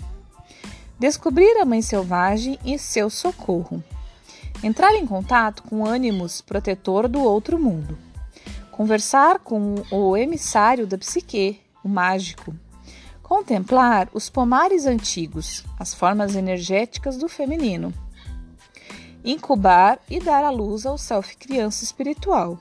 Descobrir 1.00 1.57
a 1.59 1.65
mãe 1.65 1.81
selvagem 1.81 2.57
e 2.63 2.77
seu 2.77 3.09
socorro, 3.09 3.83
entrar 4.63 4.93
em 4.95 5.05
contato 5.05 5.63
com 5.63 5.81
o 5.81 5.85
ânimos 5.85 6.41
protetor 6.41 7.07
do 7.07 7.21
outro 7.21 7.59
mundo, 7.59 7.97
conversar 8.71 9.39
com 9.39 9.75
o 9.91 10.15
emissário 10.15 10.88
da 10.88 10.97
psique, 10.97 11.59
o 11.83 11.89
mágico, 11.89 12.55
contemplar 13.21 14.07
os 14.13 14.29
pomares 14.29 14.85
antigos, 14.85 15.63
as 15.79 15.93
formas 15.93 16.35
energéticas 16.35 17.17
do 17.17 17.27
feminino, 17.27 17.93
incubar 19.23 20.00
e 20.09 20.19
dar 20.19 20.43
à 20.43 20.50
luz 20.50 20.85
ao 20.85 20.97
self 20.97 21.35
criança 21.38 21.83
espiritual. 21.83 22.59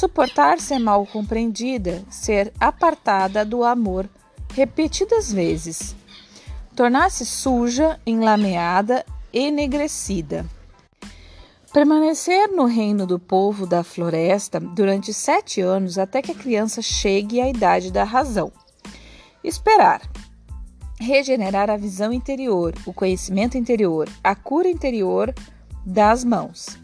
Suportar 0.00 0.58
ser 0.58 0.78
mal 0.78 1.04
compreendida, 1.04 2.02
ser 2.08 2.54
apartada 2.58 3.44
do 3.44 3.62
amor 3.62 4.08
repetidas 4.54 5.30
vezes, 5.30 5.94
tornar-se 6.74 7.26
suja, 7.26 8.00
enlameada, 8.06 9.04
enegrecida. 9.30 10.46
Permanecer 11.70 12.48
no 12.48 12.64
reino 12.64 13.06
do 13.06 13.18
povo 13.18 13.66
da 13.66 13.84
floresta 13.84 14.58
durante 14.58 15.12
sete 15.12 15.60
anos 15.60 15.98
até 15.98 16.22
que 16.22 16.32
a 16.32 16.34
criança 16.34 16.80
chegue 16.80 17.38
à 17.38 17.50
idade 17.50 17.92
da 17.92 18.02
razão. 18.02 18.50
Esperar. 19.44 20.00
Regenerar 20.98 21.68
a 21.68 21.76
visão 21.76 22.10
interior, 22.10 22.72
o 22.86 22.94
conhecimento 22.94 23.58
interior, 23.58 24.08
a 24.24 24.34
cura 24.34 24.66
interior 24.66 25.34
das 25.84 26.24
mãos. 26.24 26.78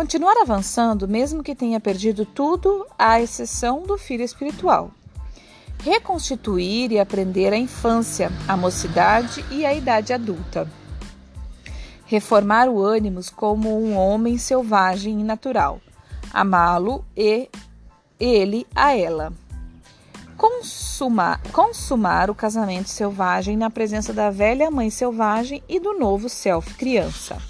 Continuar 0.00 0.38
avançando, 0.40 1.06
mesmo 1.06 1.42
que 1.42 1.54
tenha 1.54 1.78
perdido 1.78 2.24
tudo, 2.24 2.86
à 2.98 3.20
exceção 3.20 3.82
do 3.82 3.98
filho 3.98 4.24
espiritual. 4.24 4.90
Reconstituir 5.84 6.90
e 6.90 6.98
aprender 6.98 7.52
a 7.52 7.58
infância, 7.58 8.32
a 8.48 8.56
mocidade 8.56 9.44
e 9.50 9.66
a 9.66 9.74
idade 9.74 10.14
adulta. 10.14 10.66
Reformar 12.06 12.66
o 12.70 12.80
ânimo 12.82 13.20
como 13.36 13.78
um 13.78 13.94
homem 13.94 14.38
selvagem 14.38 15.20
e 15.20 15.22
natural. 15.22 15.78
Amá-lo 16.32 17.04
e 17.14 17.50
ele 18.18 18.66
a 18.74 18.96
ela. 18.96 19.34
Consumar, 20.34 21.42
consumar 21.52 22.30
o 22.30 22.34
casamento 22.34 22.88
selvagem 22.88 23.54
na 23.54 23.68
presença 23.68 24.14
da 24.14 24.30
velha 24.30 24.70
mãe 24.70 24.88
selvagem 24.88 25.62
e 25.68 25.78
do 25.78 25.98
novo 25.98 26.26
self 26.26 26.72
criança. 26.72 27.49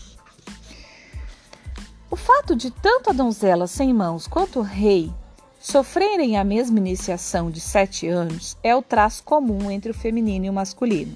O 2.11 2.17
fato 2.17 2.57
de 2.57 2.73
tanto 2.73 3.11
a 3.11 3.13
donzela 3.13 3.69
sem 3.69 3.95
mãos 3.95 4.27
quanto 4.27 4.59
o 4.59 4.63
rei 4.63 5.13
sofrerem 5.61 6.37
a 6.37 6.43
mesma 6.43 6.79
iniciação 6.79 7.53
de 7.53 7.61
sete 7.61 8.09
anos 8.09 8.57
é 8.65 8.75
o 8.75 8.83
traço 8.83 9.23
comum 9.23 9.71
entre 9.71 9.93
o 9.93 9.95
feminino 9.95 10.47
e 10.47 10.51
o 10.51 10.53
masculino. 10.53 11.15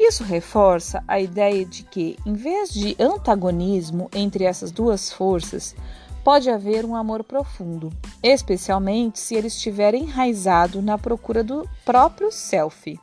Isso 0.00 0.24
reforça 0.24 1.04
a 1.06 1.20
ideia 1.20 1.64
de 1.64 1.84
que, 1.84 2.18
em 2.26 2.32
vez 2.32 2.70
de 2.70 2.96
antagonismo 2.98 4.10
entre 4.12 4.42
essas 4.42 4.72
duas 4.72 5.12
forças, 5.12 5.76
pode 6.24 6.50
haver 6.50 6.84
um 6.84 6.96
amor 6.96 7.22
profundo, 7.22 7.92
especialmente 8.20 9.20
se 9.20 9.36
ele 9.36 9.46
estiver 9.46 9.94
enraizado 9.94 10.82
na 10.82 10.98
procura 10.98 11.44
do 11.44 11.68
próprio 11.84 12.32
self. 12.32 12.98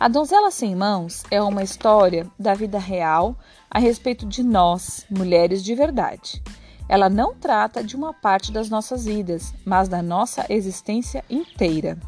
A 0.00 0.06
Donzela 0.06 0.52
Sem 0.52 0.76
Mãos 0.76 1.24
é 1.28 1.42
uma 1.42 1.60
história 1.60 2.30
da 2.38 2.54
vida 2.54 2.78
real 2.78 3.34
a 3.68 3.80
respeito 3.80 4.24
de 4.24 4.44
nós, 4.44 5.04
mulheres 5.10 5.60
de 5.60 5.74
verdade. 5.74 6.40
Ela 6.88 7.08
não 7.08 7.34
trata 7.34 7.82
de 7.82 7.96
uma 7.96 8.14
parte 8.14 8.52
das 8.52 8.70
nossas 8.70 9.06
vidas, 9.06 9.52
mas 9.64 9.88
da 9.88 10.00
nossa 10.00 10.46
existência 10.48 11.24
inteira. 11.28 11.98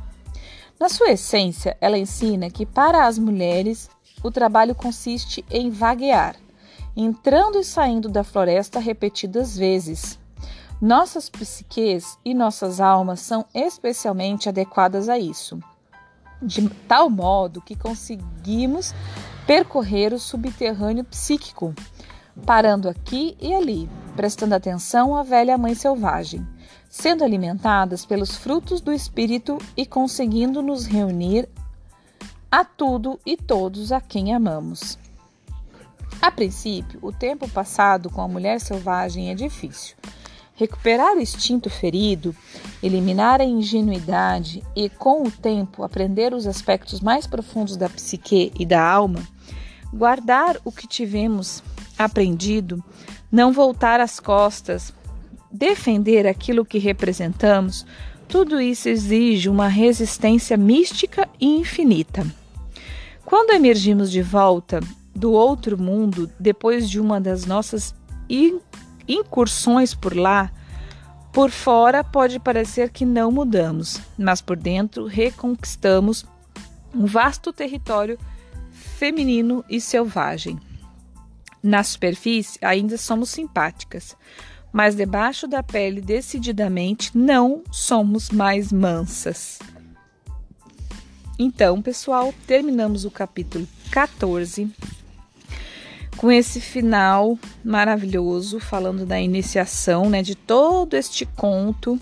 Na 0.79 0.89
sua 0.89 1.11
essência, 1.11 1.77
ela 1.81 1.99
ensina 1.99 2.49
que 2.49 2.65
para 2.65 3.09
as 3.09 3.19
mulheres 3.19 3.91
o 4.23 4.31
trabalho 4.31 4.75
consiste 4.75 5.45
em 5.51 5.69
vaguear, 5.69 6.37
entrando 6.97 7.59
e 7.59 7.65
saindo 7.65 8.09
da 8.09 8.23
floresta 8.23 8.79
repetidas 8.79 9.57
vezes. 9.57 10.17
Nossas 10.81 11.29
psiques 11.29 12.17
e 12.25 12.35
nossas 12.35 12.81
almas 12.81 13.19
são 13.19 13.45
especialmente 13.53 14.49
adequadas 14.49 15.09
a 15.09 15.19
isso 15.19 15.61
de 16.43 16.69
tal 16.89 17.11
modo 17.11 17.61
que 17.61 17.77
conseguimos 17.77 18.95
percorrer 19.47 20.13
o 20.13 20.19
subterrâneo 20.19 21.05
psíquico, 21.05 21.75
parando 22.47 22.89
aqui 22.89 23.37
e 23.41 23.55
ali, 23.55 23.89
prestando 24.17 24.55
atenção 24.55 25.17
à 25.17 25.23
velha 25.23 25.59
mãe 25.59 25.75
selvagem, 25.75 26.47
sendo 26.89 27.25
alimentadas 27.25 28.05
pelos 28.05 28.37
frutos 28.37 28.81
do 28.81 28.93
espírito 28.93 29.59
e 29.77 29.85
conseguindo 29.85 30.63
nos 30.63 30.87
reunir 30.87 31.49
a 32.51 32.65
tudo 32.65 33.19
e 33.25 33.37
todos 33.37 33.93
a 33.93 34.01
quem 34.01 34.35
amamos. 34.35 34.99
A 36.21 36.31
princípio, 36.31 36.99
o 37.01 37.13
tempo 37.13 37.49
passado 37.49 38.11
com 38.11 38.21
a 38.21 38.29
mulher 38.29 38.61
selvagem 38.61 39.31
é 39.31 39.35
difícil. 39.35 39.97
Recuperar 40.61 41.17
o 41.17 41.21
instinto 41.23 41.71
ferido, 41.71 42.37
eliminar 42.83 43.41
a 43.41 43.45
ingenuidade 43.45 44.63
e, 44.77 44.91
com 44.91 45.23
o 45.23 45.31
tempo, 45.31 45.83
aprender 45.83 46.35
os 46.35 46.47
aspectos 46.47 47.01
mais 47.01 47.27
profundos 47.27 47.79
da 47.79 47.89
psique 47.89 48.53
e 48.61 48.67
da 48.67 48.87
alma, 48.87 49.27
guardar 49.91 50.59
o 50.63 50.71
que 50.71 50.87
tivemos 50.87 51.63
aprendido, 51.99 52.85
não 53.33 53.55
voltar 53.55 54.01
as 54.01 54.21
costas, 54.21 54.93
defender 55.51 56.27
aquilo 56.27 56.63
que 56.63 56.79
representamos, 56.79 57.87
tudo 58.29 58.61
isso 58.61 58.91
exige 58.91 59.49
uma 59.49 59.67
resistência 59.67 60.59
mística 60.59 61.27
e 61.41 61.57
infinita. 61.57 62.27
Quando 63.25 63.55
emergimos 63.55 64.11
de 64.11 64.21
volta 64.21 64.81
do 65.17 65.33
outro 65.33 65.79
mundo 65.79 66.31
depois 66.39 66.87
de 66.91 67.01
uma 67.01 67.19
das 67.19 67.47
nossas 67.47 67.95
incursões 69.15 69.95
por 69.95 70.17
lá, 70.17 70.53
por 71.33 71.51
fora 71.51 72.03
pode 72.03 72.39
parecer 72.39 72.91
que 72.91 73.05
não 73.05 73.31
mudamos, 73.31 74.01
mas 74.19 74.41
por 74.41 74.57
dentro 74.57 75.07
reconquistamos 75.07 76.25
um 76.95 77.07
vasto 77.07 77.53
território 77.53 78.19
feminino 78.73 79.65
e 79.69 79.81
selvagem. 79.81 80.59
Na 81.63 81.83
superfície 81.83 82.59
ainda 82.63 82.97
somos 82.97 83.31
simpáticas, 83.31 84.17
mas 84.73 84.97
debaixo 84.97 85.47
da 85.47 85.63
pele 85.63 86.01
decididamente 86.01 87.17
não 87.17 87.63
somos 87.71 88.31
mais 88.31 88.73
mansas. 88.73 89.59
Então, 91.39 91.81
pessoal, 91.81 92.35
terminamos 92.47 93.05
o 93.05 93.11
capítulo 93.11 93.67
14 93.91 94.71
com 96.21 96.31
esse 96.31 96.61
final 96.61 97.39
maravilhoso, 97.65 98.61
falando 98.61 99.07
da 99.07 99.19
iniciação, 99.19 100.11
né, 100.11 100.21
de 100.21 100.35
todo 100.35 100.93
este 100.93 101.25
conto 101.25 101.99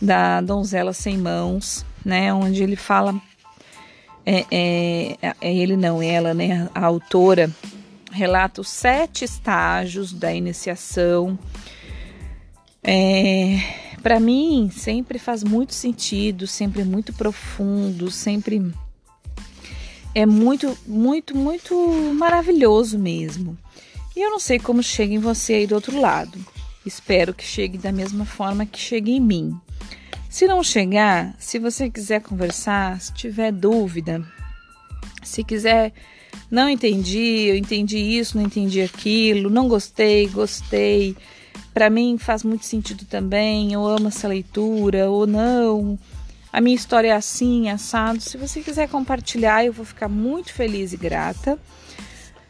da 0.00 0.40
donzela 0.40 0.94
sem 0.94 1.18
mãos, 1.18 1.84
né, 2.02 2.32
onde 2.32 2.62
ele 2.62 2.76
fala, 2.76 3.14
é, 4.24 4.46
é, 4.50 5.34
é 5.38 5.54
ele 5.54 5.76
não, 5.76 6.02
ela, 6.02 6.32
né, 6.32 6.66
a 6.74 6.86
autora 6.86 7.50
relata 8.10 8.62
os 8.62 8.68
sete 8.68 9.26
estágios 9.26 10.14
da 10.14 10.32
iniciação. 10.32 11.38
É, 12.82 13.58
para 14.02 14.18
mim 14.18 14.70
sempre 14.72 15.18
faz 15.18 15.44
muito 15.44 15.74
sentido, 15.74 16.46
sempre 16.46 16.84
muito 16.84 17.12
profundo, 17.12 18.10
sempre 18.10 18.72
é 20.16 20.24
muito, 20.24 20.74
muito, 20.86 21.36
muito 21.36 21.76
maravilhoso 22.14 22.98
mesmo. 22.98 23.54
E 24.16 24.24
eu 24.24 24.30
não 24.30 24.38
sei 24.38 24.58
como 24.58 24.82
chega 24.82 25.12
em 25.12 25.18
você 25.18 25.52
aí 25.52 25.66
do 25.66 25.74
outro 25.74 26.00
lado. 26.00 26.38
Espero 26.86 27.34
que 27.34 27.44
chegue 27.44 27.76
da 27.76 27.92
mesma 27.92 28.24
forma 28.24 28.64
que 28.64 28.78
chegue 28.78 29.12
em 29.12 29.20
mim. 29.20 29.54
Se 30.30 30.46
não 30.46 30.62
chegar, 30.62 31.36
se 31.38 31.58
você 31.58 31.90
quiser 31.90 32.22
conversar, 32.22 32.98
se 32.98 33.12
tiver 33.12 33.52
dúvida, 33.52 34.26
se 35.22 35.44
quiser, 35.44 35.92
não 36.50 36.66
entendi, 36.66 37.48
eu 37.48 37.54
entendi 37.54 37.98
isso, 37.98 38.38
não 38.38 38.44
entendi 38.46 38.80
aquilo, 38.80 39.50
não 39.50 39.68
gostei, 39.68 40.28
gostei. 40.28 41.14
Para 41.74 41.90
mim 41.90 42.16
faz 42.16 42.42
muito 42.42 42.64
sentido 42.64 43.04
também, 43.04 43.74
eu 43.74 43.86
amo 43.86 44.08
essa 44.08 44.26
leitura 44.26 45.10
ou 45.10 45.26
não 45.26 45.98
a 46.56 46.60
minha 46.62 46.74
história 46.74 47.08
é 47.08 47.12
assim, 47.12 47.68
assado. 47.68 48.18
Se 48.18 48.38
você 48.38 48.62
quiser 48.62 48.88
compartilhar, 48.88 49.62
eu 49.62 49.74
vou 49.74 49.84
ficar 49.84 50.08
muito 50.08 50.54
feliz 50.54 50.94
e 50.94 50.96
grata. 50.96 51.58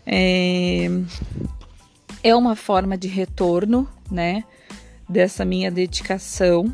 É, 0.06 0.86
é 2.22 2.32
uma 2.32 2.54
forma 2.54 2.96
de 2.96 3.08
retorno, 3.08 3.88
né? 4.08 4.44
Dessa 5.08 5.44
minha 5.44 5.72
dedicação. 5.72 6.72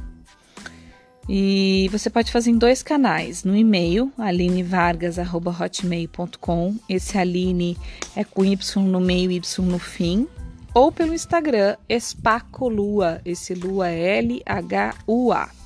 E 1.26 1.88
você 1.90 2.10
pode 2.10 2.30
fazer 2.30 2.50
em 2.50 2.58
dois 2.58 2.82
canais, 2.82 3.44
no 3.44 3.56
e-mail 3.56 4.12
alinevargas@hotmail.com. 4.18 6.76
Esse 6.86 7.16
Aline 7.16 7.78
é 8.14 8.24
com 8.24 8.44
y 8.44 8.84
no 8.84 9.00
meio 9.00 9.32
y 9.32 9.62
no 9.62 9.78
fim, 9.78 10.28
ou 10.74 10.92
pelo 10.92 11.14
Instagram 11.14 11.78
Espacolua, 11.88 13.22
esse 13.24 13.54
lua 13.54 13.88
é 13.88 14.18
L 14.18 14.42
H 14.44 14.96
U 15.06 15.32
A. 15.32 15.61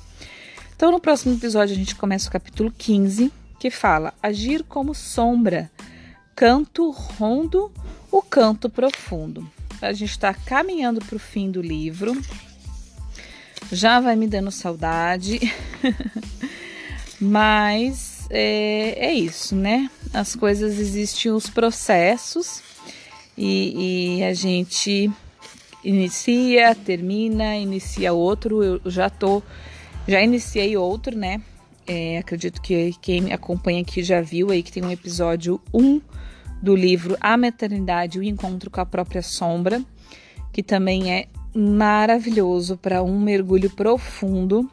Então, 0.77 0.91
no 0.91 0.99
próximo 0.99 1.33
episódio, 1.33 1.73
a 1.73 1.77
gente 1.77 1.95
começa 1.95 2.29
o 2.29 2.31
capítulo 2.31 2.71
15, 2.71 3.33
que 3.59 3.71
fala 3.71 4.13
agir 4.21 4.61
como 4.61 4.93
sombra, 4.93 5.71
Canto 6.35 6.91
Rondo, 6.91 7.71
o 8.11 8.21
Canto 8.21 8.69
Profundo. 8.69 9.49
A 9.81 9.91
gente 9.91 10.11
está 10.11 10.35
caminhando 10.35 11.03
para 11.03 11.15
o 11.15 11.19
fim 11.19 11.49
do 11.49 11.63
livro. 11.63 12.15
Já 13.71 13.99
vai 13.99 14.15
me 14.15 14.27
dando 14.27 14.51
saudade, 14.51 15.39
mas 17.19 18.27
é, 18.29 19.07
é, 19.07 19.13
isso, 19.15 19.55
né? 19.55 19.89
As 20.13 20.35
coisas 20.35 20.77
existem 20.77 21.31
os 21.31 21.49
processos 21.49 22.61
e, 23.35 24.19
e 24.19 24.23
a 24.23 24.31
gente 24.31 25.09
inicia, 25.83 26.75
termina, 26.75 27.57
inicia 27.57 28.13
outro. 28.13 28.63
Eu 28.63 28.79
já 28.85 29.09
tô, 29.09 29.41
já 30.07 30.21
iniciei 30.21 30.77
outro, 30.77 31.17
né? 31.17 31.41
É, 31.85 32.17
acredito 32.17 32.61
que 32.61 32.93
quem 33.01 33.21
me 33.21 33.33
acompanha 33.33 33.81
aqui 33.81 34.03
já 34.03 34.21
viu 34.21 34.51
aí 34.51 34.61
que 34.61 34.71
tem 34.71 34.83
um 34.83 34.91
episódio 34.91 35.61
1 35.73 36.01
do 36.61 36.75
livro 36.75 37.15
A 37.19 37.37
Maternidade, 37.37 38.19
o 38.19 38.23
Encontro 38.23 38.69
com 38.69 38.81
a 38.81 38.85
Própria 38.85 39.21
Sombra, 39.21 39.81
que 40.51 40.61
também 40.61 41.13
é 41.13 41.27
maravilhoso 41.55 42.77
para 42.77 43.01
um 43.01 43.19
mergulho 43.19 43.69
profundo 43.69 44.69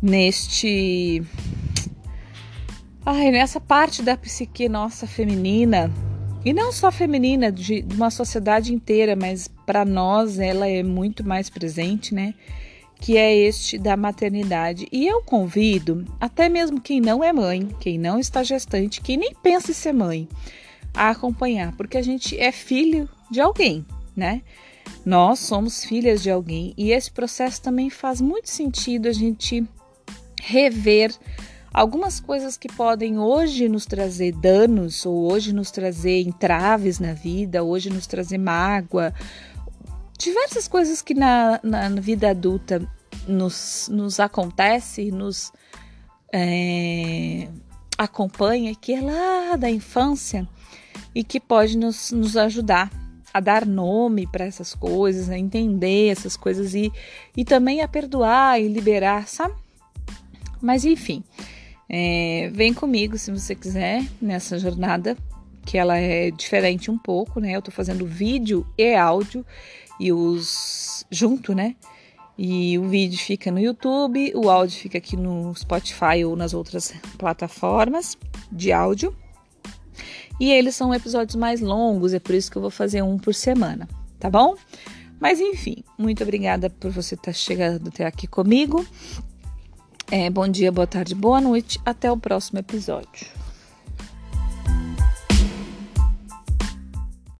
neste. 0.00 1.22
Ai, 3.04 3.30
nessa 3.30 3.60
parte 3.60 4.02
da 4.02 4.16
psique 4.16 4.68
nossa 4.68 5.06
feminina 5.06 5.90
e 6.44 6.52
não 6.52 6.72
só 6.72 6.90
feminina, 6.90 7.52
de, 7.52 7.82
de 7.82 7.96
uma 7.96 8.10
sociedade 8.10 8.74
inteira, 8.74 9.14
mas 9.14 9.48
para 9.64 9.84
nós 9.84 10.38
ela 10.38 10.68
é 10.68 10.82
muito 10.82 11.26
mais 11.26 11.48
presente, 11.48 12.14
né? 12.14 12.34
Que 13.02 13.16
é 13.16 13.36
este 13.36 13.76
da 13.76 13.96
maternidade. 13.96 14.86
E 14.92 15.06
eu 15.06 15.20
convido 15.22 16.06
até 16.20 16.48
mesmo 16.48 16.80
quem 16.80 17.00
não 17.00 17.22
é 17.22 17.32
mãe, 17.32 17.68
quem 17.80 17.98
não 17.98 18.18
está 18.18 18.42
gestante, 18.42 19.00
quem 19.00 19.16
nem 19.16 19.34
pensa 19.34 19.72
em 19.72 19.74
ser 19.74 19.92
mãe, 19.92 20.28
a 20.94 21.10
acompanhar, 21.10 21.76
porque 21.76 21.98
a 21.98 22.02
gente 22.02 22.38
é 22.38 22.52
filho 22.52 23.08
de 23.28 23.40
alguém, 23.40 23.84
né? 24.16 24.40
Nós 25.04 25.40
somos 25.40 25.84
filhas 25.84 26.22
de 26.22 26.30
alguém 26.30 26.72
e 26.76 26.92
esse 26.92 27.10
processo 27.10 27.60
também 27.60 27.90
faz 27.90 28.20
muito 28.20 28.48
sentido 28.48 29.08
a 29.08 29.12
gente 29.12 29.66
rever 30.40 31.12
algumas 31.72 32.20
coisas 32.20 32.56
que 32.56 32.68
podem 32.68 33.18
hoje 33.18 33.68
nos 33.68 33.86
trazer 33.86 34.32
danos, 34.32 35.06
ou 35.06 35.32
hoje 35.32 35.52
nos 35.52 35.70
trazer 35.70 36.20
entraves 36.20 36.98
na 36.98 37.14
vida, 37.14 37.64
hoje 37.64 37.90
nos 37.90 38.06
trazer 38.06 38.38
mágoa, 38.38 39.14
diversas 40.22 40.68
coisas 40.68 41.02
que 41.02 41.14
na, 41.14 41.58
na, 41.62 41.88
vida 41.88 42.30
adulta 42.30 42.80
nos, 43.26 43.88
nos 43.90 44.20
acontece, 44.20 45.10
nos 45.10 45.52
é, 46.32 47.48
acompanha, 47.98 48.74
que 48.74 48.94
é 48.94 49.00
lá 49.00 49.56
da 49.56 49.70
infância 49.70 50.48
e 51.14 51.24
que 51.24 51.40
pode 51.40 51.76
nos, 51.76 52.12
nos 52.12 52.36
ajudar 52.36 52.90
a 53.34 53.40
dar 53.40 53.66
nome 53.66 54.26
para 54.26 54.44
essas 54.44 54.74
coisas, 54.74 55.28
a 55.28 55.38
entender 55.38 56.08
essas 56.08 56.36
coisas 56.36 56.74
e, 56.74 56.92
e 57.36 57.44
também 57.44 57.80
a 57.80 57.88
perdoar 57.88 58.60
e 58.60 58.68
liberar, 58.68 59.26
sabe? 59.26 59.54
Mas 60.60 60.84
enfim, 60.84 61.24
é, 61.88 62.50
vem 62.54 62.72
comigo 62.72 63.18
se 63.18 63.32
você 63.32 63.54
quiser 63.54 64.06
nessa 64.20 64.58
jornada, 64.58 65.16
que 65.64 65.78
ela 65.78 65.96
é 65.96 66.30
diferente 66.30 66.90
um 66.90 66.98
pouco, 66.98 67.40
né? 67.40 67.52
Eu 67.52 67.62
tô 67.62 67.70
fazendo 67.70 68.06
vídeo 68.06 68.66
e 68.76 68.94
áudio 68.94 69.44
e 69.98 70.12
os 70.12 71.04
junto, 71.10 71.54
né? 71.54 71.76
E 72.36 72.78
o 72.78 72.88
vídeo 72.88 73.18
fica 73.18 73.50
no 73.50 73.60
YouTube, 73.60 74.32
o 74.34 74.50
áudio 74.50 74.78
fica 74.78 74.98
aqui 74.98 75.16
no 75.16 75.54
Spotify 75.54 76.24
ou 76.24 76.34
nas 76.34 76.54
outras 76.54 76.92
plataformas 77.18 78.16
de 78.50 78.72
áudio. 78.72 79.14
E 80.40 80.50
eles 80.50 80.74
são 80.74 80.94
episódios 80.94 81.36
mais 81.36 81.60
longos, 81.60 82.12
é 82.14 82.18
por 82.18 82.34
isso 82.34 82.50
que 82.50 82.56
eu 82.56 82.62
vou 82.62 82.70
fazer 82.70 83.02
um 83.02 83.18
por 83.18 83.34
semana, 83.34 83.86
tá 84.18 84.30
bom? 84.30 84.56
Mas 85.20 85.38
enfim, 85.38 85.84
muito 85.96 86.22
obrigada 86.24 86.68
por 86.68 86.90
você 86.90 87.14
estar 87.14 87.32
chegando 87.32 87.88
até 87.88 88.04
aqui 88.04 88.26
comigo. 88.26 88.84
É, 90.10 90.28
bom 90.28 90.48
dia, 90.48 90.72
boa 90.72 90.86
tarde, 90.86 91.14
boa 91.14 91.40
noite. 91.40 91.80
Até 91.86 92.10
o 92.10 92.16
próximo 92.16 92.58
episódio. 92.58 93.42